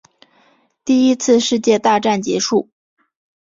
[0.83, 2.69] 第一次世界大战结束